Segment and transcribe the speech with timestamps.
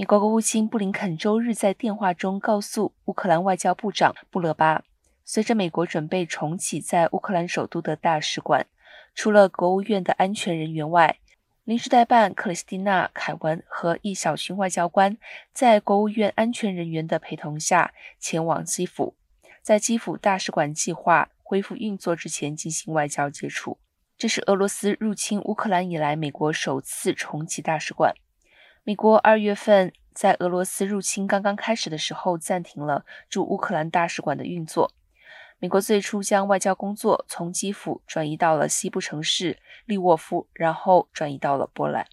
[0.00, 4.82] 美国国务卿布林肯周日在电话中告诉乌克兰外交部长布勒巴，
[5.26, 8.66] 随着美国准备重启在乌克兰首都的大使馆，
[9.14, 11.18] 除了国务院的安全人员外，
[11.64, 15.18] 临时代办克里斯蒂娜·凯文和一小群外交官
[15.52, 19.14] 在国务院安全人员的陪同下前往基辅，
[19.60, 23.76] 在基辅大使馆计划恢复运作之前进行外交接触。
[24.16, 28.14] 这是俄罗斯入侵乌克兰以来美国首次重启大使馆。
[28.82, 34.92] 美国二月份在俄罗斯入侵刚刚开始的时候暂停了驻乌克兰大使馆的运作。
[35.58, 42.06] 美国最初将外交工作从基辅转移到了西部城市利沃夫，然后转移到了波兰。